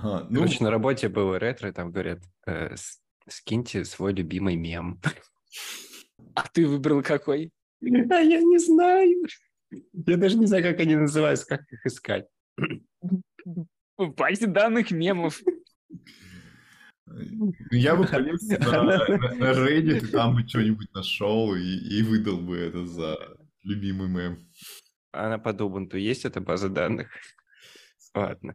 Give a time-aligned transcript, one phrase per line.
[0.00, 2.74] Ага, ну, Короче, на работе было ретро, там говорят, э,
[3.28, 5.00] скиньте свой любимый мем.
[6.34, 7.50] А ты выбрал какой?
[7.82, 9.24] А я не знаю.
[9.70, 12.26] Я даже не знаю, как они называются, как их искать.
[13.96, 15.40] В базе данных мемов.
[17.72, 21.60] я бы полез на, на- на Reddit, там бы что-нибудь нашел и,
[21.98, 23.16] и выдал бы это за
[23.64, 24.38] любимый мем.
[25.12, 27.08] А на под Ubuntu есть эта база данных?
[28.14, 28.54] Ладно.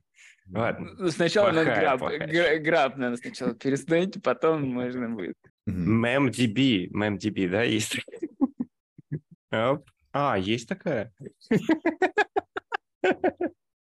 [0.49, 0.95] Ладно.
[0.97, 5.35] Ну, Сначала надо Плохая, граб, плохая гра- граб надо сначала перестаньте, потом можно будет.
[5.69, 6.89] MemDB.
[6.89, 7.99] MemDB, да, есть?
[9.51, 9.89] Оп.
[10.11, 11.13] А, есть такая?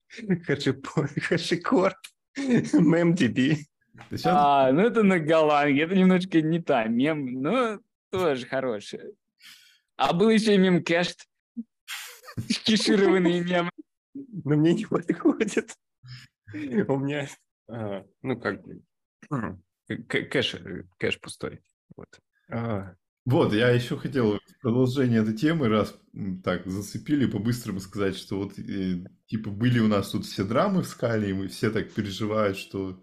[0.08, 1.96] Хэшикорд.
[2.38, 3.56] MemDB.
[4.24, 9.12] А, ну это на голландке, это немножко не та мем, но тоже хорошая.
[9.96, 11.26] А был еще и мем кэшт.
[12.64, 13.70] Кешированные мемы.
[14.14, 15.74] Но мне не подходит.
[16.88, 17.28] У меня,
[17.68, 18.82] а, ну, как бы,
[20.08, 21.60] кэш, э, кэш пустой.
[21.96, 22.08] Вот.
[22.50, 25.94] А, Вот, я еще хотел в продолжение этой темы, раз
[26.44, 30.86] так зацепили, по-быстрому сказать, что вот, э, типа, были у нас тут все драмы в
[30.88, 33.00] скале, и мы все так переживают, что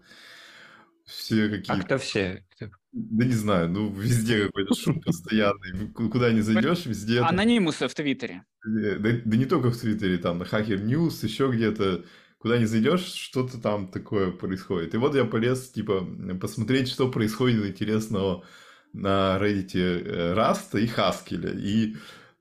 [1.04, 2.44] все А какие кто все?
[2.50, 5.88] Кто- Да не знаю, ну везде какой-то шум постоянный.
[5.92, 7.20] Ку- Куда не зайдешь, везде.
[7.20, 8.44] Анонимусы в Твиттере.
[8.66, 12.04] э, Да, да не только в Твиттере, там на Hacker News, еще где-то.
[12.40, 14.94] Куда не зайдешь, что-то там такое происходит.
[14.94, 16.06] И вот я полез, типа,
[16.40, 18.44] посмотреть, что происходит интересного
[18.94, 21.52] на Reddit э, Rust а и Хаскеля.
[21.52, 21.96] И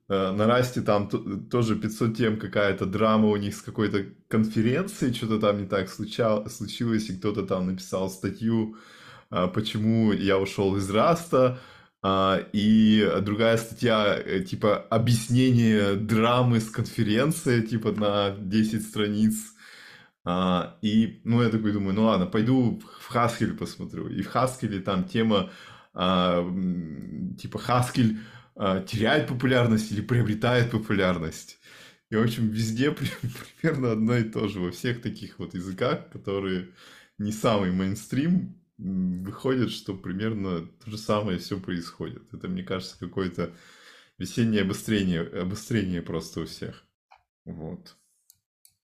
[0.10, 1.20] э, на Rust е там то-
[1.52, 7.10] тоже 500 тем какая-то драма у них с какой-то конференцией, что-то там не так случилось,
[7.10, 8.78] и кто-то там написал статью,
[9.30, 11.60] а, почему я ушел из Раста,
[12.02, 19.54] а, и другая статья, э, типа, объяснение драмы с конференции, типа, на 10 страниц.
[20.26, 24.08] А, и, ну, я такой думаю, ну ладно, пойду в Хаскель посмотрю.
[24.10, 25.52] И в Хаскеле там тема,
[25.94, 26.44] а,
[27.40, 28.18] типа, Хаскель
[28.56, 31.60] а, теряет популярность или приобретает популярность.
[32.10, 33.10] И, в общем, везде при-
[33.62, 34.60] примерно одно и то же.
[34.60, 36.70] Во всех таких вот языках, которые
[37.18, 42.34] не самый мейнстрим, выходит, что примерно то же самое все происходит.
[42.34, 43.54] Это, мне кажется, какое-то
[44.18, 46.86] весеннее обострение, обострение просто у всех.
[47.46, 47.98] Вот.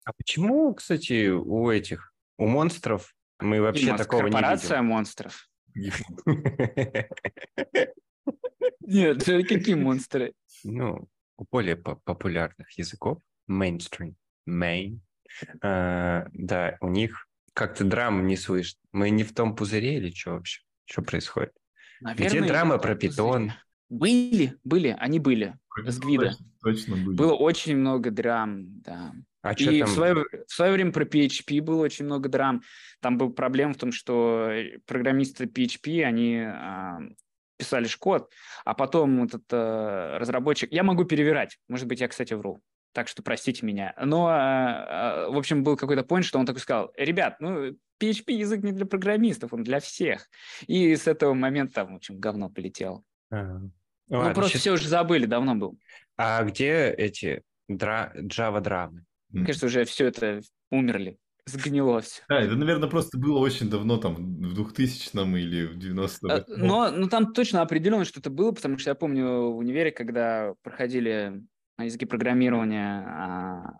[0.05, 5.49] А почему, кстати, у этих, у монстров мы вообще Димас, такого не Корпорация монстров.
[5.73, 6.05] Видим?
[8.81, 10.33] Нет, это какие монстры?
[10.63, 11.07] Ну,
[11.37, 13.19] у более по- популярных языков,
[13.49, 14.15] mainstream,
[14.47, 14.99] main,
[15.61, 18.79] а, да, у них как-то драм не слышно.
[18.91, 20.61] Мы не в том пузыре или что вообще?
[20.85, 21.53] Что происходит?
[22.01, 23.51] Где драма про питон?
[23.89, 25.57] Были, были, они были.
[25.85, 26.33] С Гвида.
[26.61, 27.15] Точно были.
[27.15, 29.13] Было очень много драм, да.
[29.41, 29.87] А И там?
[29.89, 32.61] в свое, в свое время про PHP было очень много драм.
[32.99, 36.99] Там была проблема в том, что э, программисты PHP, они а,
[37.57, 38.31] писали код,
[38.65, 40.71] а потом этот э, разработчик...
[40.71, 41.57] Я могу перевирать.
[41.67, 42.61] Может быть, я, кстати, вру.
[42.93, 43.95] Так что простите меня.
[44.03, 48.33] Но, а, а, в общем, был какой-то point, что он такой сказал, ребят, ну, PHP
[48.33, 50.27] язык не для программистов, он для всех.
[50.67, 53.03] И с этого момента там, в общем, говно полетело.
[53.31, 53.59] А,
[54.07, 55.79] Ну, ладно, просто щас- все уже забыли, давно был.
[56.17, 58.11] А где эти дра...
[58.15, 58.99] Java драмы?
[58.99, 59.05] М.
[59.31, 61.17] Мне кажется, уже все это умерли.
[61.45, 62.21] Сгнило все.
[62.29, 66.29] Да, это, наверное, просто было очень давно, там, в 2000-м или в 90-м.
[66.29, 70.53] Э, Но, но там точно определенно что-то было, потому что я помню в универе, когда
[70.61, 71.41] проходили
[71.79, 73.73] языки программирования, а,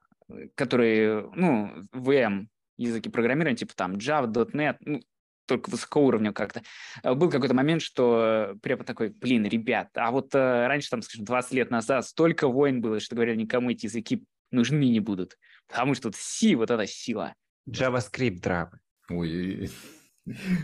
[0.56, 2.48] которые, ну, VM
[2.78, 5.02] языки программирования, типа там Java, .NET, ну,
[5.46, 6.64] только высокого уровня как-то.
[7.04, 11.54] Был какой-то момент, что препод такой, блин, ребят, а вот э, раньше, там, скажем, 20
[11.54, 16.10] лет назад столько войн было, что говорили, никому эти языки нужны не будут, потому что
[16.10, 17.34] вот C, вот эта сила.
[17.70, 18.80] JavaScript драмы.
[19.10, 19.70] Ой,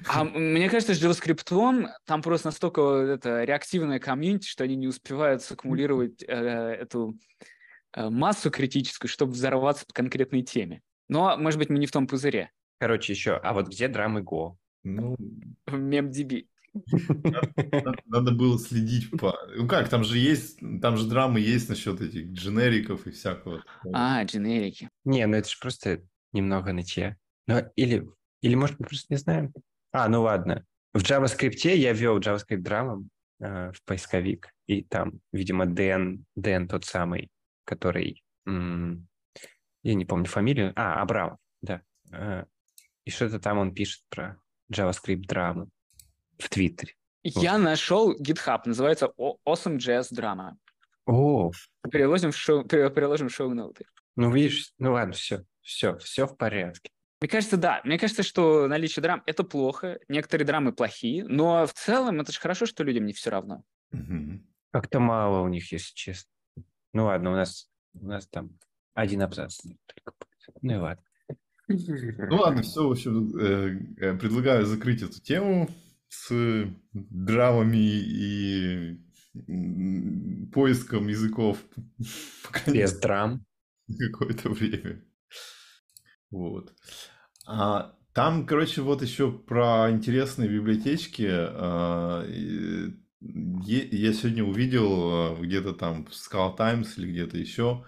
[0.07, 5.41] А мне кажется, с JavaScript там просто настолько это реактивная комьюнити, что они не успевают
[5.41, 7.17] саккумулировать э, эту
[7.93, 10.81] э, массу критическую, чтобы взорваться по конкретной теме.
[11.09, 12.51] Но, может быть, мы не в том пузыре.
[12.79, 14.55] Короче, еще, а вот где драмы Go?
[14.83, 15.15] ну,
[15.65, 16.47] В MemDB.
[16.73, 19.37] Надо, надо было следить по...
[19.55, 23.63] Ну как, там же есть, там же драмы есть насчет этих дженериков и всякого.
[23.93, 24.89] А, дженерики.
[25.05, 26.03] Не, ну это же просто
[26.33, 27.15] немного нытья.
[27.47, 28.07] Ну, или,
[28.41, 29.53] или, может, мы просто не знаем.
[29.91, 30.65] А, ну ладно.
[30.93, 33.09] В JavaScript я ввел JavaScript драмам
[33.39, 37.29] э, в поисковик, и там, видимо, Дэн, Дэн тот самый,
[37.65, 38.23] который...
[38.45, 39.07] м,
[39.83, 40.73] я не помню фамилию.
[40.75, 41.81] А, Абрамов, да.
[42.11, 42.45] Э,
[43.05, 44.37] и что-то там он пишет про
[44.71, 45.69] JavaScript драмы
[46.37, 46.93] в Твиттере.
[47.23, 50.51] Я нашел GitHub, называется О- Awesome.js Drama.
[51.05, 51.51] О,
[51.91, 53.85] Переложим в шоу, пере- переложим в шоу-ноуты.
[54.15, 56.89] ну видишь, ну ладно, все, все, все в порядке.
[57.19, 57.81] Мне кажется, да.
[57.83, 59.99] Мне кажется, что наличие драм– это плохо.
[60.07, 61.23] Некоторые драмы плохие.
[61.25, 63.63] Но в целом это же хорошо, что людям не все равно.
[64.71, 66.29] Как-то мало у них, если честно.
[66.93, 68.51] Ну ладно, у нас, у нас там
[68.93, 69.61] один абзац.
[70.61, 71.03] Ну и ладно.
[71.67, 75.69] Ну ладно, все, в общем, э, э, предлагаю закрыть эту тему
[76.09, 78.99] с драмами и
[80.51, 81.57] поиском языков.
[82.67, 83.45] Без драм.
[83.97, 85.03] Какое-то время.
[86.29, 86.73] Вот.
[87.45, 91.27] А, там, короче, вот еще про интересные библиотечки.
[91.29, 92.25] А,
[93.19, 97.85] я сегодня увидел а, где-то там в Scala Times или где-то еще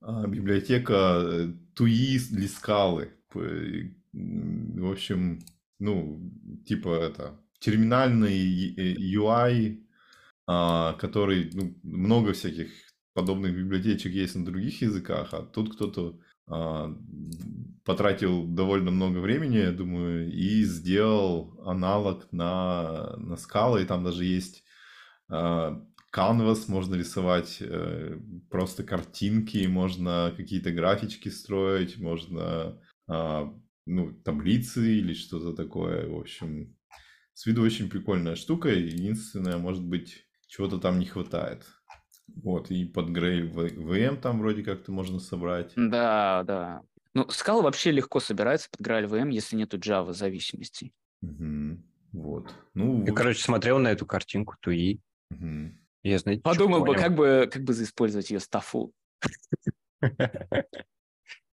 [0.00, 3.12] а, библиотека Туи для скалы.
[3.32, 5.40] В общем,
[5.78, 6.32] ну,
[6.64, 9.80] типа это терминальный UI,
[10.46, 12.70] а, который, ну, много всяких
[13.12, 16.94] подобных библиотечек есть на других языках, а тут кто-то а,
[17.84, 24.24] потратил довольно много времени, я думаю, и сделал аналог на, на скалы, и там даже
[24.24, 24.62] есть
[25.28, 25.82] а,
[26.14, 28.18] Canvas, можно рисовать э,
[28.48, 33.52] просто картинки, можно какие-то графички строить, можно а,
[33.86, 36.08] ну, таблицы или что-то такое.
[36.08, 36.75] В общем,
[37.36, 38.70] с виду очень прикольная штука.
[38.70, 41.66] Единственное, может быть, чего-то там не хватает.
[42.34, 45.72] Вот, и под Грей VM там вроде как-то можно собрать.
[45.76, 46.82] Да, да.
[47.12, 50.94] Ну, скала вообще легко собирается под Grail VM, если нету Java зависимостей.
[51.20, 51.78] Угу.
[52.12, 52.54] Вот.
[52.72, 55.00] Ну, Я, короче, смотрел на эту картинку Туи.
[55.30, 55.72] Угу.
[56.04, 58.94] Я, знаете, Подумал бы, как бы, как бы заиспользовать ее стафу.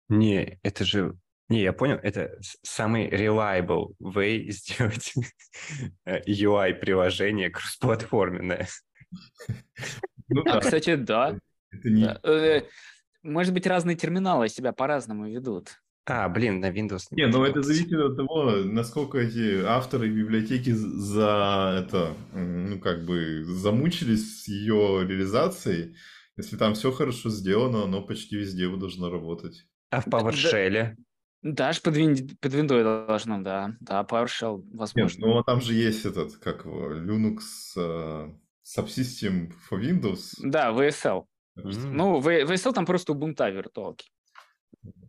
[0.09, 1.15] Не, это же...
[1.49, 5.13] Не, я понял, это самый reliable way сделать
[6.05, 8.67] UI-приложение кроссплатформенное.
[10.29, 11.39] Ну, а, кстати, да.
[11.85, 12.19] Не...
[12.21, 12.63] Э,
[13.23, 15.77] может быть, разные терминалы себя по-разному ведут.
[16.05, 17.07] А, блин, на Windows.
[17.11, 23.43] Не, ну это зависит от того, насколько эти авторы библиотеки за это, ну как бы
[23.45, 25.95] замучились с ее реализацией.
[26.37, 29.65] Если там все хорошо сделано, оно почти везде должно работать.
[29.89, 30.95] А в PowerShell?
[31.41, 32.15] Да, аж под, вин...
[32.41, 33.75] под Windows должно, да.
[33.79, 35.17] Да, PowerShell, возможно.
[35.17, 37.37] Нет, ну а там же есть этот, как его, Linux
[37.77, 38.33] uh,
[38.65, 40.33] Subsystem for Windows.
[40.39, 41.25] Да, VSL.
[41.57, 41.91] Mm.
[41.91, 44.07] Ну, VSL там просто Ubuntu виртуалки.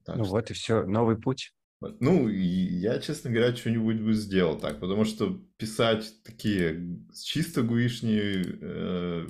[0.04, 0.32] Так ну что...
[0.32, 1.52] вот и все, новый путь.
[2.00, 9.26] Ну, я, честно говоря, что-нибудь бы сделал так, потому что писать такие чисто гуишние э,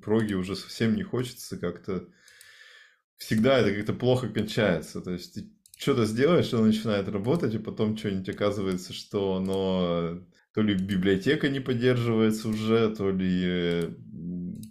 [0.00, 2.06] проги уже совсем не хочется, как-то
[3.16, 5.00] всегда это как-то плохо кончается.
[5.00, 10.20] То есть ты что-то сделаешь, оно начинает работать, и потом что-нибудь оказывается, что оно
[10.52, 13.90] то ли библиотека не поддерживается уже, то ли э,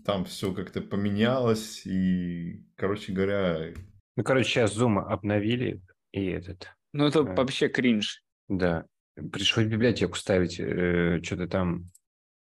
[0.06, 3.74] там все как-то поменялось, и, короче говоря,
[4.20, 6.68] ну, короче, сейчас Zoom обновили, и этот...
[6.92, 8.22] Ну, это э, вообще кринж.
[8.50, 8.86] Да.
[9.16, 11.86] Пришлось в библиотеку ставить э, что-то там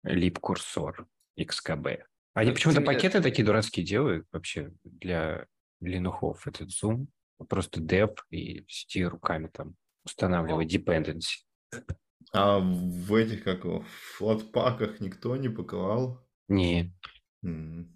[0.03, 1.07] лип-курсор
[1.39, 1.99] XKB.
[2.33, 5.45] Они ну, почему-то пакеты такие дурацкие делают вообще для
[5.79, 6.45] линухов.
[6.47, 7.07] Этот Zoom.
[7.47, 11.45] Просто деп и сети руками там устанавливать dependency.
[12.33, 13.83] А в этих, как в
[14.17, 16.27] флатпаках никто не поклал?
[16.47, 16.93] Не.
[17.43, 17.87] Mm.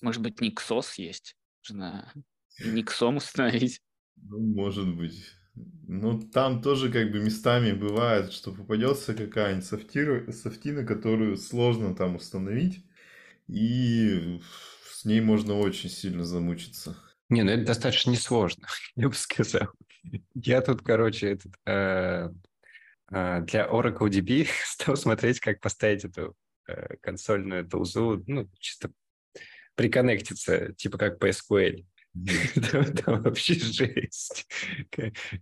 [0.00, 1.36] Может быть, Никсос есть?
[1.62, 2.12] Жена
[2.64, 3.80] Никсом установить.
[4.16, 5.24] Ну, может быть.
[5.54, 12.16] Ну, там тоже как бы местами бывает, что попадется какая-нибудь софтира, софтина, которую сложно там
[12.16, 12.84] установить,
[13.48, 14.40] и
[14.88, 16.96] с ней можно очень сильно замучиться.
[17.28, 18.66] Не, ну это достаточно несложно,
[18.96, 19.68] я бы сказал.
[20.34, 22.30] Я тут, короче, этот, э,
[23.12, 26.34] э, для Oracle DB стал смотреть, как поставить эту
[26.66, 28.90] э, консольную тулзу, ну, чисто
[29.74, 31.84] приконнектиться, типа как по SQL.
[33.04, 34.46] Там вообще жесть.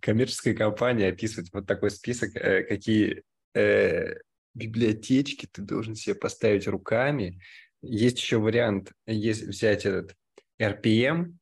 [0.01, 3.23] Коммерческая компания описывает вот такой список, э, какие
[3.55, 4.17] э,
[4.55, 7.41] библиотечки ты должен себе поставить руками.
[7.83, 10.15] Есть еще вариант, есть взять этот
[10.61, 11.37] RPM,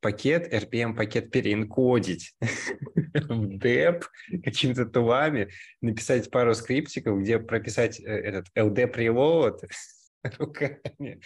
[0.00, 4.04] пакет, RPM пакет переинкодить в DEP
[4.44, 9.68] какими-то тулами, написать пару скриптиков, где прописать э, этот LD preload
[10.38, 11.20] руками.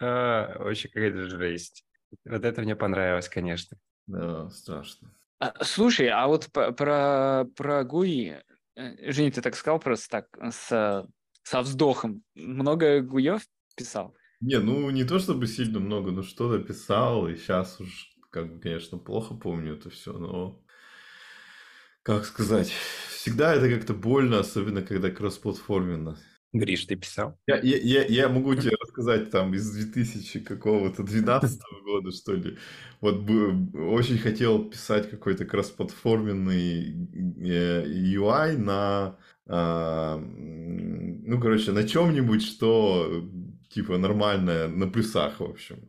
[0.00, 1.84] А, вообще какая-то жесть.
[2.24, 3.76] Вот это мне понравилось, конечно.
[4.06, 5.14] Да, страшно.
[5.38, 8.42] А, слушай, а вот про, про ГУИ,
[8.76, 11.06] э, Женя, ты так сказал просто так, с,
[11.42, 12.22] со вздохом.
[12.34, 13.42] Много ГУев
[13.76, 14.14] писал?
[14.40, 18.60] Не, ну не то чтобы сильно много, но что-то писал, и сейчас уж, как бы,
[18.60, 20.62] конечно, плохо помню это все, но
[22.02, 22.72] как сказать,
[23.10, 26.18] всегда это как-то больно, особенно когда кроссплатформенно.
[26.52, 27.38] Гриш, ты писал?
[27.46, 32.58] Я, я, я, я могу тебе рассказать там из 2000 какого-то 12 года, что ли.
[33.00, 39.16] Вот бы, очень хотел писать какой-то кроссплатформенный э, UI на,
[39.46, 43.22] а, ну, короче, на чем-нибудь, что
[43.70, 45.88] типа нормальное, на плюсах, в общем.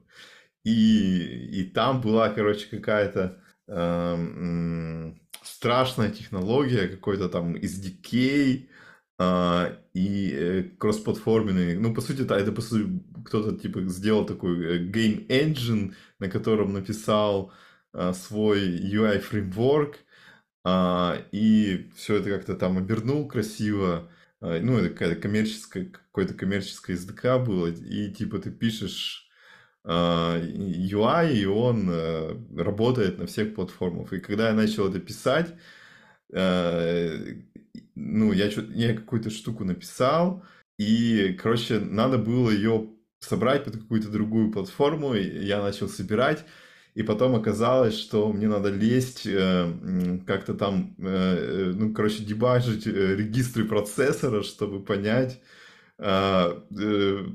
[0.64, 8.68] И, и там была, короче, какая-то э, страшная технология, какой-то там SDK,
[9.24, 11.78] а, и э, кроссплатформенный.
[11.78, 12.90] Ну, по сути, это, это по сути,
[13.26, 17.54] кто-то типа сделал такой э, game engine, на котором написал
[17.94, 19.98] а, свой UI фреймворк,
[20.64, 24.10] а, и все это как-то там обернул красиво.
[24.42, 29.30] А, ну, это какая-то коммерческая, какое-то коммерческое SDK было, и типа ты пишешь
[29.84, 34.12] а, UI, и он а, работает на всех платформах.
[34.14, 35.54] И когда я начал это писать,
[36.34, 37.36] э,
[37.96, 40.44] ну, я, я какую-то штуку написал,
[40.78, 46.46] и, короче, надо было ее собрать под какую-то другую платформу, и я начал собирать,
[46.94, 52.86] и потом оказалось, что мне надо лезть э, как-то там, э, э ну, короче, дебажить
[52.88, 55.42] э, регистры процессора, чтобы понять,
[55.98, 57.26] а, э,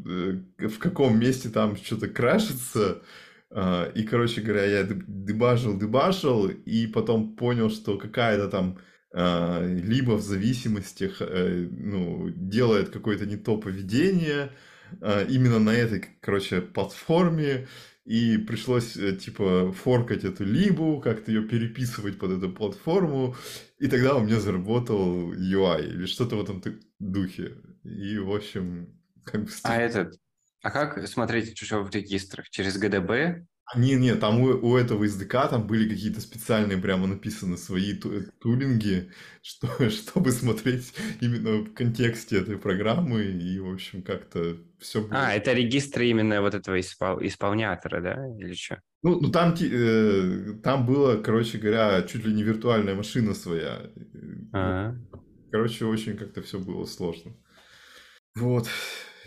[0.58, 3.02] э, в каком месте там что-то крашится.
[3.50, 8.78] Э, и, короче говоря, я дебажил, дебажил, и потом понял, что какая-то там
[9.18, 14.50] а, либо в зависимостях э, ну, делает какое-то не то поведение
[15.00, 17.66] а, именно на этой, короче, платформе,
[18.06, 23.34] и пришлось, э, типа, форкать эту либу, как-то ее переписывать под эту платформу,
[23.80, 26.62] и тогда у меня заработал UI или что-то в этом
[27.00, 27.56] духе.
[27.82, 29.50] И, в общем, как бы...
[29.64, 30.14] А этот,
[30.62, 32.48] а как смотреть что в регистрах?
[32.48, 33.44] Через ГДБ
[33.75, 38.23] не, не, там у, у этого SDK там были какие-то специальные прямо написаны свои ту,
[38.40, 39.11] тулинги,
[39.42, 45.26] что, чтобы смотреть именно в контексте этой программы и, в общем, как-то все было.
[45.26, 47.18] А, это регистры именно вот этого испол...
[47.23, 48.80] исполнятора, да, или что?
[49.02, 53.90] Ну, ну там, э, там было, короче говоря, чуть ли не виртуальная машина своя.
[54.52, 54.96] А-а-а.
[55.50, 57.32] Короче, очень как-то все было сложно.
[58.37, 58.68] Вот.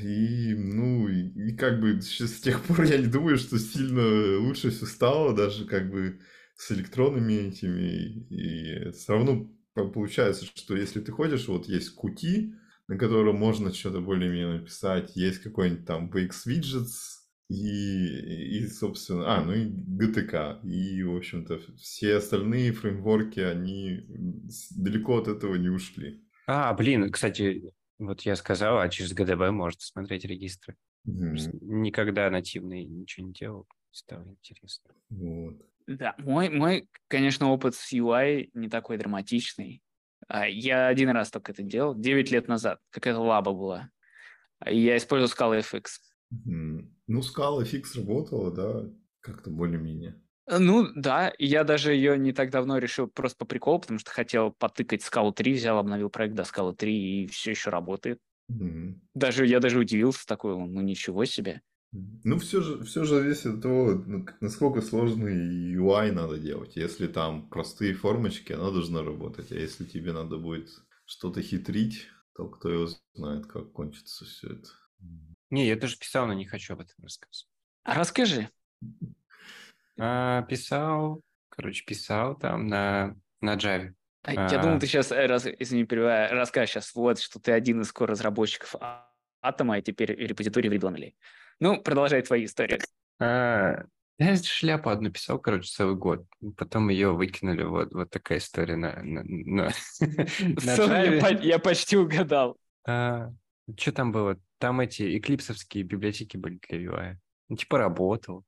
[0.01, 4.85] И, ну, и, как бы с тех пор я не думаю, что сильно лучше все
[4.85, 6.19] стало, даже как бы
[6.55, 8.27] с электронными этими.
[8.29, 12.53] И все равно получается, что если ты ходишь, вот есть кути,
[12.87, 19.43] на котором можно что-то более-менее написать, есть какой-нибудь там VX Widgets, и, и, собственно, а,
[19.43, 20.61] ну и GTK.
[20.67, 24.05] И, в общем-то, все остальные фреймворки, они
[24.75, 26.23] далеко от этого не ушли.
[26.45, 30.75] А, блин, кстати, вот я сказал, а через ГДБ можно смотреть регистры.
[31.07, 31.59] Mm-hmm.
[31.61, 33.67] Никогда нативный ничего не делал.
[33.91, 34.95] Стало интересно.
[35.09, 35.55] Вот.
[35.87, 39.81] Да, мой, мой, конечно, опыт с UI не такой драматичный.
[40.27, 42.79] А, я один раз только это делал, 9 лет назад.
[42.91, 43.89] Какая-то лаба была.
[44.65, 45.85] Я использовал Scala FX.
[46.33, 46.91] Mm-hmm.
[47.07, 48.89] Ну, Scala FX работала, да,
[49.19, 50.21] как-то более-менее.
[50.49, 54.51] Ну, да, я даже ее не так давно решил просто по приколу, потому что хотел
[54.51, 58.19] потыкать Scala 3, взял, обновил проект до Scala 3 и все еще работает.
[58.51, 58.95] Mm-hmm.
[59.13, 61.61] Даже я даже удивился такой, ну ничего себе.
[61.91, 64.03] Ну, все же, все же зависит от того,
[64.41, 66.75] насколько сложный UI надо делать.
[66.75, 69.51] Если там простые формочки, она должна работать.
[69.51, 70.69] А если тебе надо будет
[71.05, 74.69] что-то хитрить, то кто его знает, как кончится все это.
[75.49, 77.47] Не, я тоже писал, но не хочу об этом рассказывать.
[77.83, 78.49] А расскажи.
[79.99, 83.93] А, писал, короче, писал там на, на Java.
[84.23, 87.81] А, я думал, ты сейчас, э, раз, извини, перебиваю, расскажешь сейчас, вот, что ты один
[87.81, 88.75] из разработчиков
[89.41, 91.13] Атома, и теперь репозиторий в Readonly.
[91.59, 92.79] Ну, продолжай твою историю.
[93.19, 93.83] А,
[94.17, 96.25] я шляпу одну писал, короче, целый год.
[96.57, 97.63] Потом ее выкинули.
[97.63, 102.57] Вот, вот такая история на, на, на, на я, я почти угадал.
[102.85, 103.31] А,
[103.77, 104.37] что там было?
[104.57, 107.15] Там эти эклипсовские библиотеки были для UI.
[107.47, 108.43] Ну, типа работал.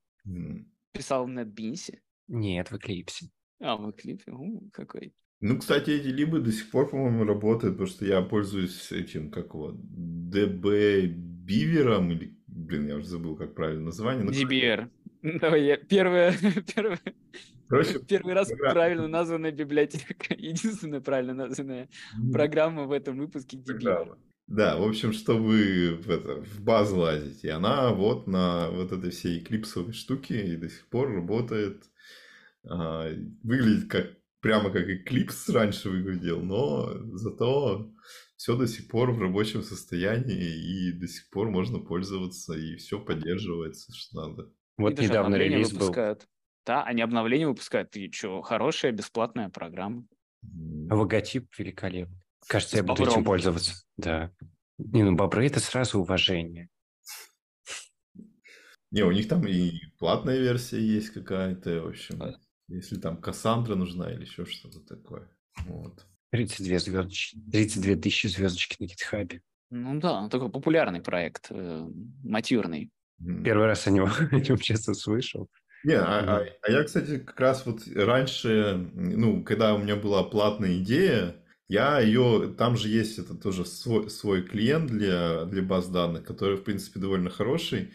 [0.91, 1.97] Писал в NetBeans?
[2.27, 3.29] Нет, в Eclipse.
[3.59, 4.31] А, в Eclipse?
[4.31, 5.13] У, какой.
[5.39, 9.53] Ну, кстати, эти либо до сих пор, по-моему, работают, потому что я пользуюсь этим, как
[9.53, 14.23] его, DB Бивером, или, блин, я уже забыл, как правильно название.
[14.23, 14.31] Но...
[14.31, 14.89] DBR.
[15.39, 16.33] Давай я первое,
[16.75, 16.99] первое,
[17.71, 18.73] Короче, Первый раз программа.
[18.73, 21.87] правильно названная библиотека, единственная правильно названная
[22.33, 23.63] программа в этом выпуске DBR.
[23.63, 24.17] Программа.
[24.47, 27.43] Да, в общем, чтобы в, это, в базу лазить.
[27.43, 31.83] И она вот на вот этой всей эклипсовой штуке и до сих пор работает.
[32.63, 33.09] А,
[33.43, 37.91] выглядит как прямо как эклипс раньше выглядел, но зато
[38.35, 42.99] все до сих пор в рабочем состоянии и до сих пор можно пользоваться и все
[42.99, 44.51] поддерживается, что надо.
[44.77, 46.19] Вот и недавно релиз выпускают.
[46.19, 46.25] был.
[46.65, 47.95] Да, они обновления выпускают.
[47.95, 50.05] И что, хорошая бесплатная программа.
[50.89, 52.20] Логотип великолепный.
[52.47, 53.73] Кажется, я буду этим пользоваться.
[53.97, 54.31] Да.
[54.77, 56.69] Не, ну бобры это сразу уважение.
[58.91, 62.21] Не, у них там и платная версия есть какая-то, в общем.
[62.67, 65.29] Если там Кассандра нужна или еще что-то такое.
[65.65, 66.05] Вот.
[66.31, 69.41] 32 звездочки, 32 тысячи звездочки на гитхабе.
[69.69, 71.87] Ну да, такой популярный проект, э,
[72.23, 72.89] матюрный.
[73.43, 75.49] Первый раз о нем, о нем честно слышал.
[75.83, 80.23] Не, а, а, а я, кстати, как раз вот раньше, ну, когда у меня была
[80.23, 81.40] платная идея,
[81.71, 86.57] я ее, там же есть это тоже свой, свой клиент для, для баз данных, который,
[86.57, 87.93] в принципе, довольно хороший.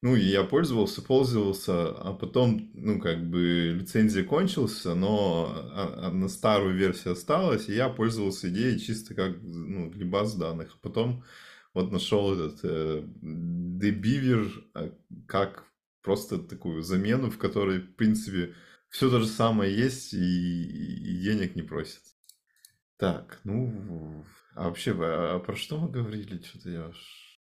[0.00, 6.10] Ну, и я пользовался, пользовался, а потом, ну, как бы лицензия кончилась, но а, а
[6.10, 10.76] на старую версию осталась, и я пользовался идеей чисто как, ну, для баз данных.
[10.76, 11.22] А потом
[11.74, 14.90] вот нашел этот э, Debeaver а,
[15.26, 15.64] как
[16.00, 18.54] просто такую замену, в которой, в принципе,
[18.88, 22.17] все то же самое есть и, и денег не просят.
[22.98, 24.24] Так, ну,
[24.54, 26.42] а вообще, а про что мы говорили?
[26.42, 26.90] Что-то я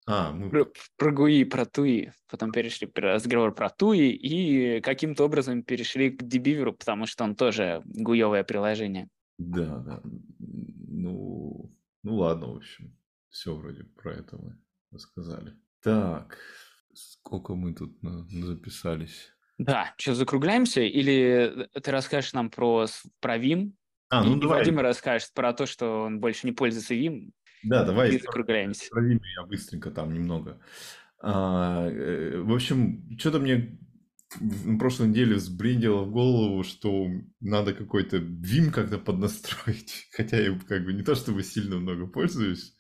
[0.06, 0.50] а, мы...
[0.50, 0.68] про,
[0.98, 2.12] про ГУИ, про ТУИ.
[2.30, 7.82] Потом перешли разговор про ТУИ и каким-то образом перешли к Дебиверу, потому что он тоже
[7.86, 9.10] гуевое приложение.
[9.38, 10.02] Да, да.
[10.04, 11.72] Ну,
[12.04, 12.98] ну ладно, в общем.
[13.30, 14.58] Все вроде про это мы
[14.92, 15.54] рассказали.
[15.82, 16.38] Так,
[16.94, 17.98] сколько мы тут
[18.30, 19.34] записались?
[19.58, 20.82] Да, что, закругляемся?
[20.82, 22.88] Или ты расскажешь нам про,
[23.20, 23.74] про Vim?
[24.20, 24.60] А, ну и давай.
[24.60, 27.32] Вадим расскажет про то, что он больше не пользуется Vim,
[27.64, 28.20] да, давай.
[28.20, 28.90] закругляемся.
[28.92, 30.60] Про Vim я быстренько там немного.
[31.22, 33.80] А, э, в общем, что-то мне
[34.40, 37.08] на прошлой неделе взбрендило в голову, что
[37.40, 40.08] надо какой-то Vim как-то поднастроить.
[40.12, 42.76] Хотя я как бы не то чтобы сильно много пользуюсь.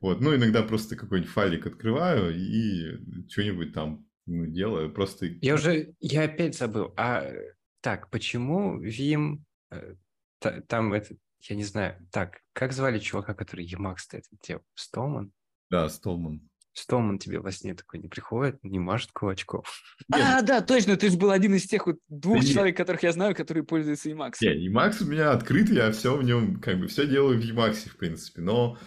[0.00, 2.98] Вот, ну иногда просто какой-нибудь файлик открываю и
[3.28, 4.92] что-нибудь там ну, делаю.
[4.92, 5.26] Просто...
[5.40, 6.92] Я уже, я опять забыл.
[6.96, 7.30] А
[7.80, 9.38] так, почему Vim,
[9.70, 9.94] э,
[10.50, 11.96] там это, я не знаю.
[12.10, 14.62] Так, как звали чувака, который Emacs-то это делал?
[14.74, 15.32] Столман?
[15.70, 16.48] Да, Столман.
[16.74, 19.82] Столман тебе во сне такой не приходит, не машет кулачков.
[20.10, 23.12] А, да, точно, ты же был один из тех вот двух да человек, которых я
[23.12, 24.36] знаю, которые пользуются Emacs.
[24.40, 27.90] Не, Emacs у меня открыт, я все в нем, как бы, все делаю в Emacs,
[27.90, 28.78] в принципе, но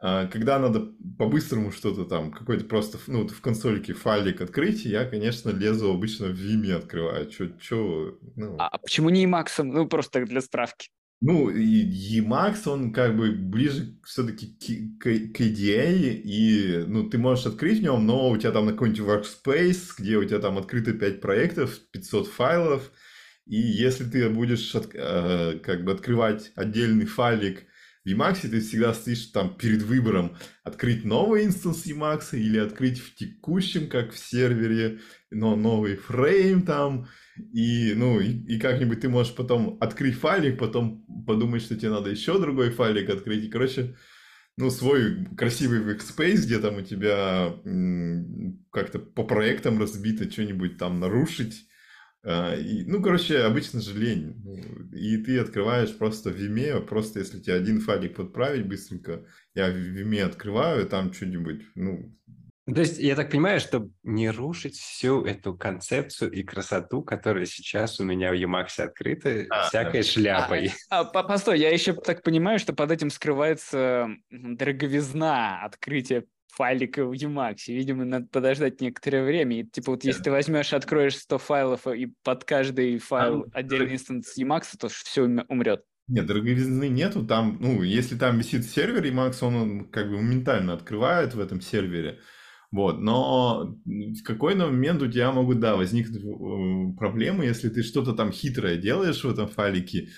[0.00, 5.90] когда надо по-быстрому что-то там, какой-то просто, ну, в консольке файлик открыть, я, конечно, лезу
[5.90, 7.28] обычно в Vim открываю.
[7.30, 8.56] Чё, чё, ну...
[8.58, 9.62] А почему не Emacs?
[9.62, 10.88] Ну, просто для справки.
[11.22, 14.48] Ну, и Emacs, он как бы ближе все-таки
[14.98, 18.66] к, к, к IDA, и, ну, ты можешь открыть в нем, но у тебя там
[18.66, 22.92] на какой-нибудь workspace, где у тебя там открыто 5 проектов, 500 файлов,
[23.46, 27.64] и если ты будешь от, э, как бы открывать отдельный файлик
[28.06, 33.88] Emacs, ты всегда стоишь там перед выбором открыть новый инстанс Emacs или открыть в текущем,
[33.88, 37.08] как в сервере, но новый фрейм там,
[37.52, 42.10] и, ну, и, и как-нибудь ты можешь потом открыть файлик, потом подумать, что тебе надо
[42.10, 43.44] еще другой файлик открыть.
[43.44, 43.96] И, короче,
[44.56, 47.54] ну, свой красивый workspace, где там у тебя
[48.70, 51.65] как-то по проектам разбито что-нибудь там нарушить.
[52.28, 54.34] А, и, ну, короче, обычно же лень.
[54.92, 59.76] И ты открываешь просто в Vime, просто если тебе один файлик подправить быстренько, я в
[59.76, 62.12] Vime открываю, там что-нибудь, ну,
[62.66, 68.00] то есть, я так понимаю, чтобы не рушить всю эту концепцию и красоту, которая сейчас
[68.00, 70.08] у меня в Emacs открыта, а, всякой да.
[70.08, 70.72] шляпой.
[70.90, 76.24] А, а, постой, я еще так понимаю, что под этим скрывается дороговизна открытия
[76.56, 77.68] файлика в Emacs.
[77.68, 79.60] Видимо, надо подождать некоторое время.
[79.60, 83.94] И, типа, вот если ты возьмешь, откроешь 100 файлов и под каждый файл а, отдельный
[83.94, 85.84] инстанс Emacs, то все умрет.
[86.08, 87.26] Нет, дороговизны нету.
[87.26, 91.60] Там, ну, если там висит сервер Emacs, он, он как бы моментально открывает в этом
[91.60, 92.20] сервере.
[92.72, 98.12] Вот, но в какой-то момент у тебя могут, да, возникнуть э, проблемы, если ты что-то
[98.12, 100.08] там хитрое делаешь в этом файлике,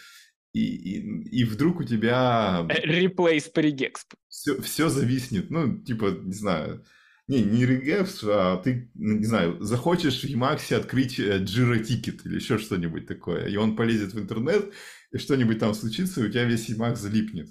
[0.52, 2.66] и, и, и вдруг у тебя...
[2.68, 3.92] Replace regex.
[4.28, 6.84] Все, все зависнет, ну, типа, не знаю,
[7.28, 12.22] не, не regex, а ты, ну, не знаю, захочешь в Emacs открыть э, Jira Ticket
[12.24, 14.72] или еще что-нибудь такое, и он полезет в интернет,
[15.12, 17.48] и что-нибудь там случится, и у тебя весь Emacs залипнет.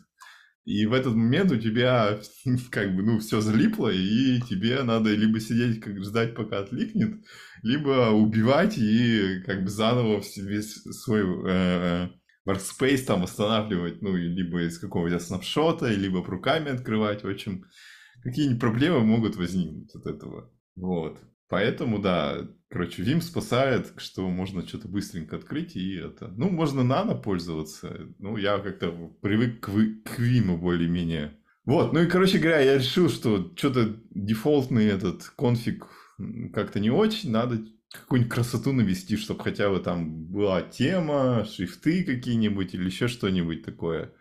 [0.66, 2.20] И в этот момент у тебя
[2.72, 7.24] как бы, ну, все залипло, и тебе надо либо сидеть, как ждать, пока отликнет,
[7.62, 12.10] либо убивать и как бы заново весь свой э,
[12.48, 17.24] workspace там восстанавливать, ну, либо из какого-то снапшота, либо руками открывать.
[17.24, 17.66] В общем,
[18.24, 20.52] какие-нибудь проблемы могут возникнуть от этого.
[20.76, 21.20] Вот.
[21.50, 26.28] Поэтому, да, короче, Vim спасает, что можно что-то быстренько открыть и это...
[26.36, 28.14] Ну, можно нано пользоваться.
[28.20, 31.38] Ну, я как-то привык к, к Vim более-менее.
[31.66, 35.88] Вот, ну и, короче говоря, я решил, что что-то дефолтный этот конфиг
[36.54, 37.32] как-то не очень.
[37.32, 37.60] Надо
[37.92, 44.14] какую-нибудь красоту навести, чтобы хотя бы там была тема, шрифты какие-нибудь или еще что-нибудь такое.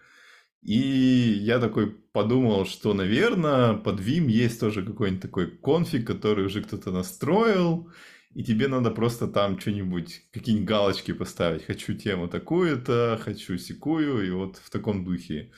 [0.63, 0.79] И
[1.41, 6.91] я такой подумал, что, наверное, под Vim есть тоже какой-нибудь такой конфиг, который уже кто-то
[6.91, 7.91] настроил,
[8.35, 11.65] и тебе надо просто там что-нибудь, какие-нибудь галочки поставить.
[11.65, 15.53] Хочу тему такую-то, хочу секую, и вот в таком духе.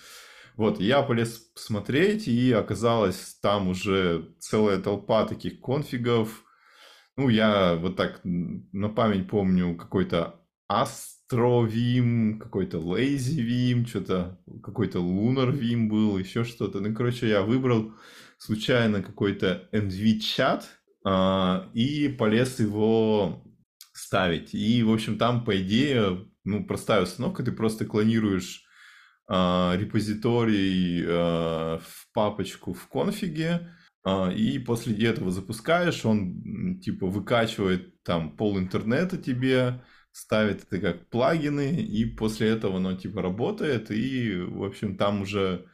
[0.57, 6.45] Вот, я полез смотреть, и оказалось, там уже целая толпа таких конфигов.
[7.19, 10.37] Ну, я вот так на память помню какой-то
[10.71, 16.79] AstroVim, какой-то LazyVim, что-то, какой-то LunarVim был, еще что-то.
[16.79, 17.93] Ну, короче, я выбрал
[18.39, 20.69] случайно какой-то NV-чат,
[21.05, 23.43] а, и полез его
[23.93, 24.55] ставить.
[24.55, 28.63] И, в общем, там, по идее, ну, простая установка, ты просто клонируешь
[29.29, 29.35] э,
[29.77, 33.78] репозиторий э, в папочку в конфиге, э,
[34.35, 41.81] и после этого запускаешь, он, типа, выкачивает там пол интернета тебе, ставит это как плагины,
[41.81, 45.67] и после этого оно, типа, работает, и, в общем, там уже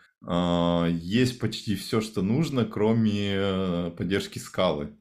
[0.90, 4.96] есть почти все, что нужно, кроме поддержки скалы.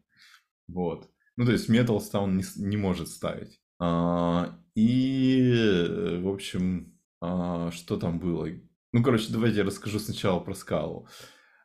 [0.67, 1.09] Вот.
[1.35, 3.59] Ну, то есть Metals он не, не может ставить.
[3.79, 8.47] А, и, в общем, а, что там было?
[8.91, 11.07] Ну, короче, давайте я расскажу сначала про скалу.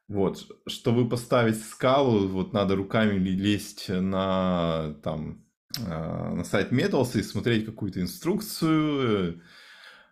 [0.09, 5.45] Вот, чтобы поставить скалу, вот надо руками лезть на, там,
[5.87, 9.43] а, на сайт Metals и смотреть какую-то инструкцию,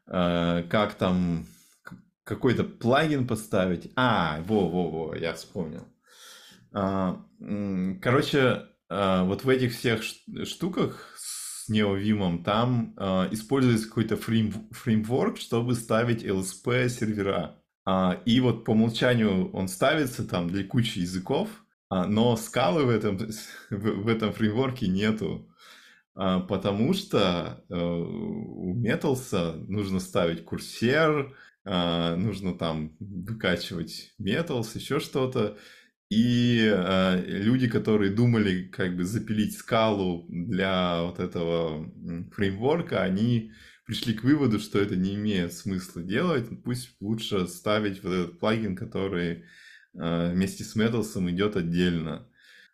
[0.06, 1.46] а, как там
[2.24, 3.90] какой-то плагин поставить.
[3.96, 5.88] А, во-во-во, я вспомнил.
[6.74, 7.24] А,
[8.02, 10.02] короче, а, вот в этих всех
[10.44, 12.94] штуках с NeoVim там
[13.32, 17.62] используется какой-то фрейм, фреймворк, чтобы ставить LSP сервера.
[17.86, 21.48] А, и вот по умолчанию он ставится там для кучи языков,
[21.88, 23.16] но скалы в этом,
[23.70, 25.48] в этом фреймворке нету.
[26.14, 35.58] Потому что э, у Metals нужно ставить курсер, нужно там выкачивать Metals, еще что-то.
[36.08, 36.72] И
[37.26, 41.92] люди, которые думали как бы запилить скалу для вот этого
[42.32, 43.52] фреймворка, они
[43.86, 46.48] пришли к выводу, что это не имеет смысла делать.
[46.64, 49.44] Пусть лучше ставить вот этот плагин, который
[49.94, 52.28] э, вместе с Metals идет отдельно.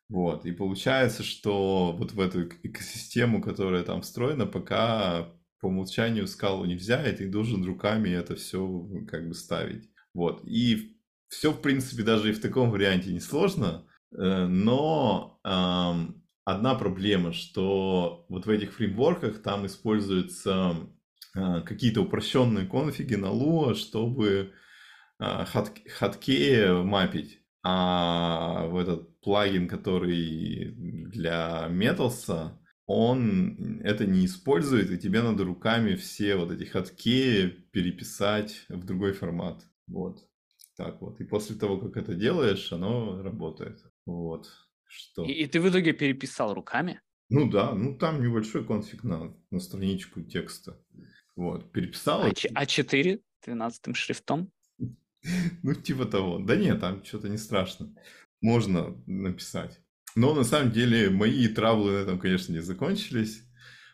[0.08, 0.44] Вот.
[0.46, 6.74] И получается, что вот в эту экосистему, которая там встроена, пока по умолчанию скалу не
[6.74, 9.88] взять, и должен руками это все как бы ставить.
[10.14, 10.42] Вот.
[10.44, 10.98] И
[11.28, 17.32] все, в принципе, даже и в таком варианте не сложно, э, но эм, одна проблема,
[17.32, 20.86] что вот в этих фреймворках там используются э,
[21.32, 24.52] какие-то упрощенные конфиги на Lua, чтобы
[25.18, 27.38] э, хаткеи мапить.
[27.64, 32.52] А в этот плагин, который для Metals,
[32.86, 39.12] он это не использует, и тебе надо руками все вот эти хаткеи переписать в другой
[39.12, 39.64] формат.
[39.86, 40.18] Вот
[40.76, 41.20] так вот.
[41.20, 43.78] И после того, как это делаешь, оно работает.
[44.06, 44.48] Вот.
[44.84, 45.24] Что?
[45.24, 47.00] И, и ты в итоге переписал руками?
[47.28, 50.78] Ну да, ну там небольшой конфиг на, на страничку текста.
[51.36, 52.22] Вот, переписал.
[52.22, 54.50] А, А4 12 шрифтом?
[55.62, 56.40] Ну, типа того.
[56.40, 57.94] Да нет, там что-то не страшно.
[58.40, 59.80] Можно написать.
[60.16, 63.44] Но на самом деле мои травлы на этом, конечно, не закончились.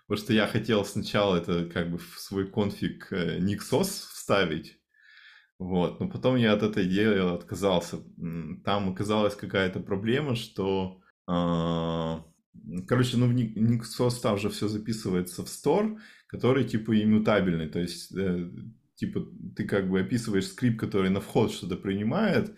[0.07, 4.79] Потому что я хотел сначала это как бы в свой конфиг э, Nixos вставить,
[5.59, 7.99] вот, но потом я от этой идеи отказался.
[8.65, 11.01] Там оказалась какая-то проблема, что...
[11.29, 12.23] Э,
[12.87, 15.99] короче, ну в Nixos там же все записывается в store,
[16.29, 17.69] который типа иммутабельный.
[17.69, 18.49] То есть, э,
[18.95, 22.55] типа, ты как бы описываешь скрипт, который на вход что-то принимает,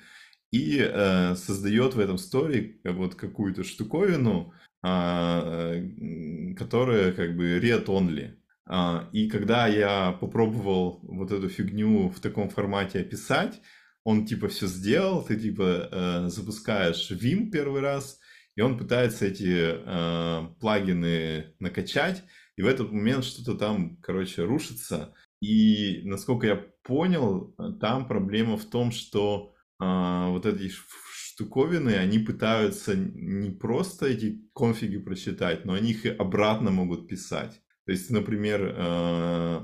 [0.51, 4.53] и э, создает в этом сторе вот какую-то штуковину,
[4.85, 8.35] э, которая как бы read-only.
[8.73, 13.61] А, и когда я попробовал вот эту фигню в таком формате описать,
[14.05, 18.19] он типа все сделал, ты типа э, запускаешь Vim первый раз,
[18.57, 22.23] и он пытается эти э, плагины накачать,
[22.57, 25.15] и в этот момент что-то там, короче, рушится.
[25.41, 32.95] И насколько я понял, там проблема в том, что э, вот эти штуковины, они пытаются
[32.97, 37.63] не просто эти конфиги прочитать, но они их и обратно могут писать.
[37.87, 39.61] То есть, например, э,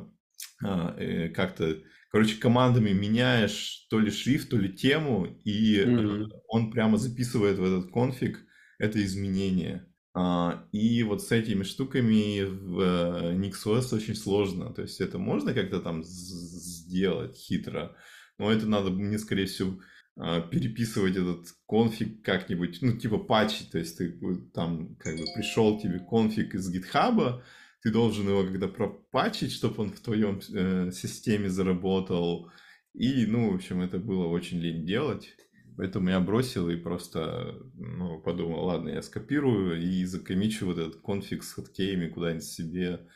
[0.64, 1.76] а, э, как-то,
[2.10, 6.28] короче, командами меняешь то ли шрифт, то ли тему, и mm-hmm.
[6.48, 8.42] он прямо записывает в этот конфиг
[8.78, 9.85] это изменение.
[10.18, 14.72] А, и вот с этими штуками в э, NixOS очень сложно.
[14.72, 17.94] То есть это можно как-то там сделать хитро,
[18.38, 19.78] но это надо мне, скорее всего,
[20.18, 24.18] а, переписывать этот конфиг как-нибудь, ну, типа патчить, то есть ты
[24.54, 27.44] там как бы пришел тебе конфиг из гитхаба,
[27.82, 32.50] ты должен его когда пропачить, чтобы он в твоем э, системе заработал,
[32.94, 35.36] И, ну, в общем, это было очень лень делать.
[35.76, 41.44] Поэтому я бросил и просто ну, подумал, ладно, я скопирую и закомичу вот этот конфиг
[41.44, 43.06] с хоткеями куда-нибудь себе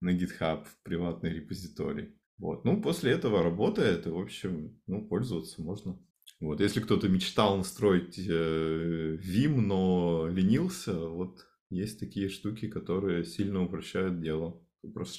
[0.00, 2.14] на GitHub в приватный репозиторий.
[2.38, 2.64] Вот.
[2.64, 5.98] Ну, после этого работает, и, в общем, ну, пользоваться можно.
[6.40, 13.62] Вот, если кто-то мечтал настроить э, Vim, но ленился, вот есть такие штуки, которые сильно
[13.62, 14.62] упрощают дело.
[14.94, 15.18] Просто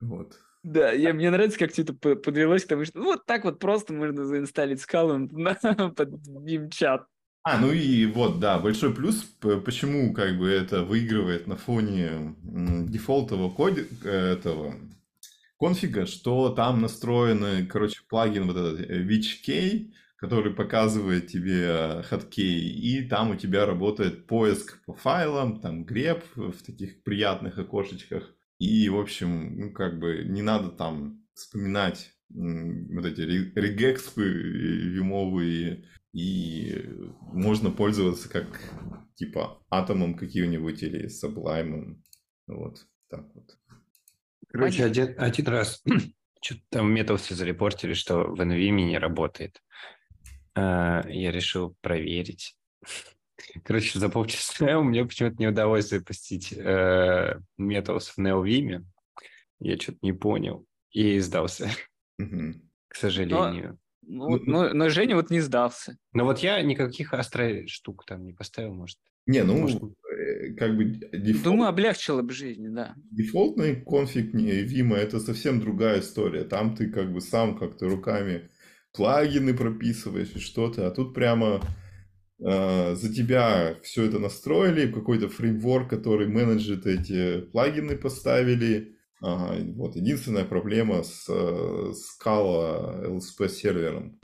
[0.00, 0.38] вот.
[0.66, 3.60] Да, я, мне нравится, как все это подвелось к тому, что ну, вот так вот
[3.60, 7.06] просто можно заинсталлить скалу на, под Vim-чат.
[7.44, 9.22] А, ну и вот, да, большой плюс,
[9.64, 14.74] почему как бы это выигрывает на фоне дефолтового кода этого
[15.60, 23.06] конфига, что там настроены, короче, плагин вот этот э, WitchK, который показывает тебе хоткей, и
[23.06, 28.32] там у тебя работает поиск по файлам, там греб в таких приятных окошечках.
[28.58, 36.84] И, в общем, ну, как бы не надо там вспоминать вот эти регекспы вимовые, и
[37.32, 38.60] можно пользоваться как
[39.14, 42.02] типа атомом каким-нибудь или саблаймом.
[42.46, 43.58] Вот так вот.
[44.48, 45.82] Короче, один, один раз
[46.42, 49.62] что-то там метался зарепортили, что в NVMe не работает.
[50.54, 52.56] А, я решил проверить.
[53.64, 58.84] Короче, за полчаса у меня почему-то не удалось запустить э, Metals в NeoVim.
[59.60, 61.70] Я что-то не понял и сдался,
[62.18, 63.78] к сожалению.
[64.02, 65.98] Но, ну, но, но Женя вот не сдался.
[66.12, 68.98] Но вот я никаких острых штук там не поставил, может.
[69.26, 69.82] Не, ну, может...
[69.82, 70.84] Э, как бы...
[70.84, 71.42] Дефолт...
[71.42, 72.94] Думаю, облегчило бы жизнь, да.
[73.10, 76.44] Дефолтный конфиг Вима– это совсем другая история.
[76.44, 78.48] Там ты как бы сам как-то руками
[78.92, 81.85] плагины прописываешь и что-то, а тут прямо э,
[82.38, 88.96] за тебя все это настроили, какой-то фреймворк, который менеджит эти плагины поставили.
[89.20, 94.20] Вот единственная проблема с э, Scala LSP сервером.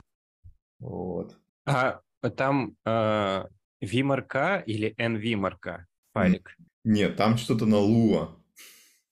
[0.79, 1.35] Вот.
[1.65, 2.01] А
[2.37, 3.43] там э,
[3.83, 5.79] VMRK или NVMRK
[6.13, 6.55] файлик?
[6.83, 8.35] Нет, там что-то на Lua.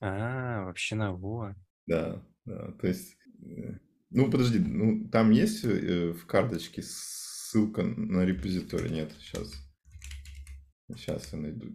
[0.02, 1.56] А, вообще на Lua.
[1.88, 3.18] Да, да, то есть...
[3.44, 3.74] Э,
[4.10, 6.84] ну, подожди, ну, там есть э, в карточке
[7.52, 8.90] ссылка на репозиторий?
[8.90, 9.54] Нет, сейчас.
[10.96, 11.68] Сейчас я найду.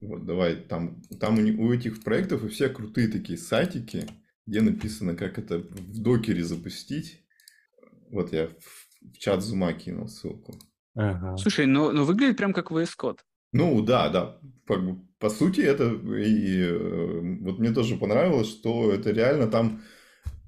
[0.00, 4.06] Вот, давай, там, там у, у этих проектов и все крутые такие сайтики,
[4.46, 7.22] где написано, как это в докере запустить.
[8.10, 10.58] Вот я в, в чат Зума кинул ссылку.
[10.94, 11.36] Ага.
[11.36, 13.18] Слушай, ну, ну выглядит прям как VS Code.
[13.52, 14.38] Ну да, да.
[14.66, 14.76] По,
[15.18, 19.82] по сути, это и, э, вот мне тоже понравилось, что это реально там.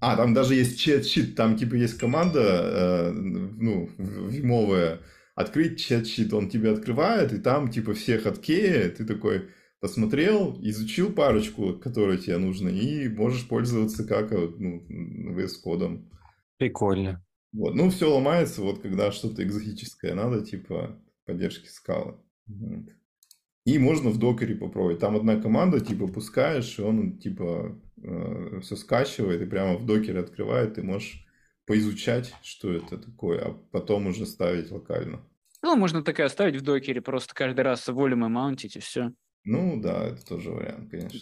[0.05, 4.99] А, там даже есть чат-щит, там типа есть команда, э, ну, вимовая,
[5.37, 11.75] открыть чат-щит, он тебе открывает, и там типа все хоткеи, ты такой посмотрел, изучил парочку,
[11.75, 16.11] которые тебе нужны, и можешь пользоваться как э, ну, VS кодом.
[16.59, 17.25] Прикольно.
[17.53, 17.77] Вот.
[17.77, 22.17] Ну, все ломается, вот когда что-то экзотическое надо, типа поддержки скалы.
[22.49, 22.89] Вот.
[23.65, 24.99] И можно в докере попробовать.
[24.99, 30.21] Там одна команда, типа, пускаешь, и он, типа, э, все скачивает и прямо в докере
[30.21, 30.75] открывает.
[30.75, 31.25] Ты можешь
[31.67, 35.21] поизучать, что это такое, а потом уже ставить локально.
[35.63, 39.13] Ну, можно так и оставить в докере, просто каждый раз волюм и маунтить, и все.
[39.45, 41.21] Ну, да, это тоже вариант, конечно.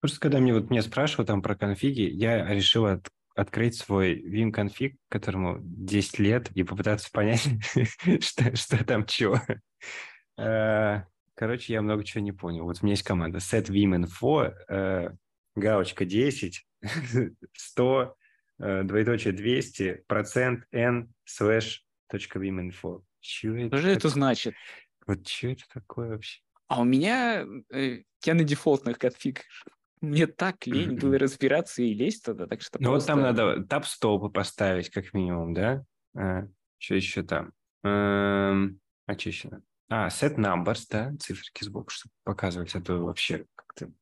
[0.00, 4.50] Просто когда мне вот меня спрашивают там про конфиги, я решил от, открыть свой Vim
[4.50, 7.48] конфиг, которому 10 лет, и попытаться понять,
[8.20, 9.40] что, что там чего.
[10.38, 11.02] Э,
[11.34, 12.64] короче, я много чего не понял.
[12.64, 15.16] Вот у меня есть команда set vim info,
[15.54, 16.66] галочка 10,
[17.52, 18.16] 100,
[18.58, 23.02] э, двоеточие 200, процент n slash точка info.
[23.20, 23.76] Чего это?
[23.76, 24.54] Что же это значит?
[25.06, 26.40] Вот что это такое вообще?
[26.68, 27.44] А у меня
[28.24, 29.42] я на дефолтных конфиг
[30.02, 33.14] мне так лень было разбираться и лезть туда, так что Ну просто...
[33.14, 35.84] вот там надо тап-стопы поставить, как минимум, да?
[36.16, 37.52] А, что еще там?
[37.84, 39.50] Эм, а что еще?
[39.88, 43.92] А, set numbers, да, циферки сбоку, чтобы показывать, это вообще как-то...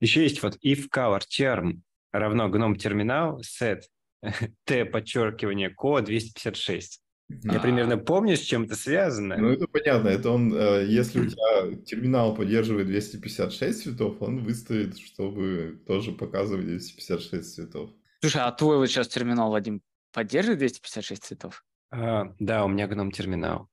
[0.00, 1.80] Еще есть вот if color term
[2.12, 3.82] равно гном терминал set
[4.64, 7.00] t подчеркивание ко 256.
[7.28, 9.36] Я примерно помню, с чем это связано.
[9.36, 10.08] Ну, это понятно.
[10.08, 16.66] Это он, э, если у тебя терминал поддерживает 256 цветов, он выставит, чтобы тоже показывать
[16.66, 17.90] 256 цветов.
[18.20, 19.82] Слушай, а твой вот сейчас терминал, Вадим,
[20.12, 21.64] поддерживает 256 цветов?
[21.90, 23.68] А, да, у меня гном терминал.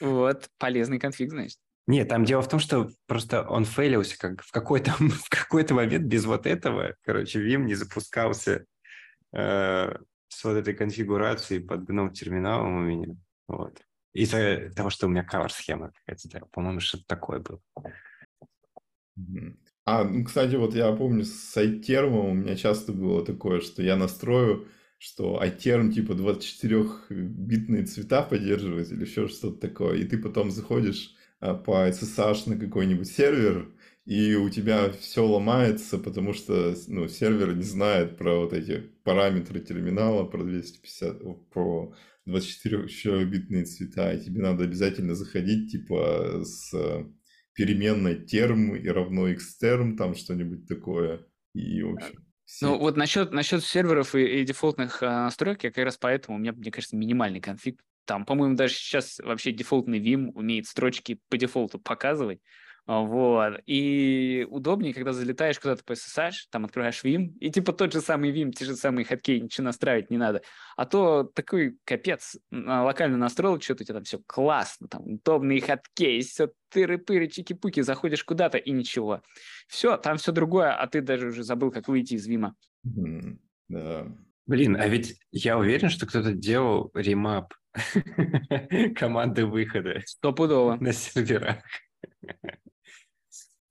[0.00, 1.58] Вот, полезный конфиг, значит.
[1.86, 6.04] Нет, там дело в том, что просто он фейлился как в какой-то в какой-то момент
[6.04, 8.64] без вот этого, короче, Vim не запускался
[9.32, 9.96] э,
[10.28, 13.14] с вот этой конфигурацией под GNOME терминалом у меня.
[13.48, 13.82] Вот.
[14.14, 17.60] Из-за того, что у меня cover схема какая-то, по-моему, что-то такое было.
[19.86, 23.96] А, ну, кстати, вот я помню с iTerm у меня часто было такое, что я
[23.96, 24.68] настрою,
[24.98, 31.88] что iTerm типа 24-битные цвета поддерживает или еще что-то такое, и ты потом заходишь по
[31.88, 33.72] SSH на какой-нибудь сервер,
[34.04, 39.60] и у тебя все ломается, потому что ну, сервер не знает про вот эти параметры
[39.60, 41.94] терминала, про 250, про
[42.28, 46.72] 24-битные цвета, и тебе надо обязательно заходить типа с
[47.54, 52.24] переменной терм и равно xterm, там что-нибудь такое, и в общем...
[52.60, 56.40] Ну вот насчет, насчет серверов и, и дефолтных а, настроек, я как раз поэтому, у
[56.40, 57.82] меня, мне кажется, минимальный конфиг.
[58.04, 62.40] Там, по-моему, даже сейчас вообще дефолтный Vim умеет строчки по дефолту показывать,
[62.86, 63.60] а, вот.
[63.66, 68.30] И удобнее, когда залетаешь куда-то по SSH, там открываешь Vim, и типа тот же самый
[68.30, 70.42] Vim, те же самые хоткей, ничего настраивать не надо.
[70.76, 76.20] А то такой капец, локально настроил что-то, у тебя там все классно, там удобные хоткей,
[76.20, 79.22] все тыры-пыры, чики-пуки, заходишь куда-то и ничего.
[79.66, 82.54] Все, там все другое, а ты даже уже забыл, как выйти из Вима.
[82.86, 83.38] Mm,
[83.68, 84.06] да.
[84.46, 87.54] Блин, а ведь я уверен, что кто-то делал ремап
[88.96, 90.00] команды выхода.
[90.06, 90.76] Стопудово.
[90.80, 91.62] На серверах.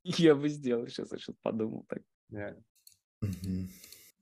[0.03, 2.01] Я бы сделал, сейчас я что-то подумал так.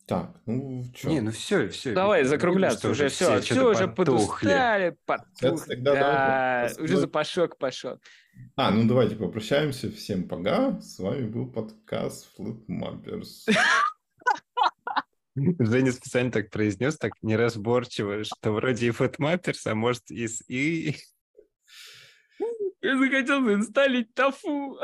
[0.05, 1.09] Так, ну что?
[1.09, 1.93] Не, ну все, все.
[1.93, 5.99] Давай закругляться уже, все, все, уже подустали, потух, тогда да,
[6.67, 7.97] давай уже запашок пошел.
[8.55, 9.89] А, ну давайте попрощаемся.
[9.89, 10.81] Всем пока.
[10.81, 13.47] С вами был подкаст Flipmappers.
[15.59, 20.95] Женя специально так произнес, так неразборчиво, что вроде и Flipmappers, а может и...
[22.81, 24.79] Я захотел заинсталить тафу.